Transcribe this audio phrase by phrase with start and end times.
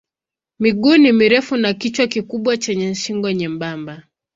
[0.59, 4.03] Miguu ni mirefu na kichwa kikubwa chenye shingo nyembamba.